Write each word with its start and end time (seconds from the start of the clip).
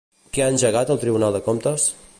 Què 0.37 0.43
ha 0.45 0.47
engegat 0.53 0.93
el 0.95 1.01
Tribunal 1.05 1.39
de 1.39 1.47
Comptes? 1.51 1.87